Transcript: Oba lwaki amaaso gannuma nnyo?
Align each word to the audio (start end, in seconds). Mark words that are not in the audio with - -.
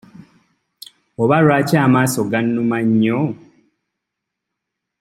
Oba 1.21 1.37
lwaki 1.43 1.75
amaaso 1.85 2.21
gannuma 2.31 2.77
nnyo? 2.87 3.19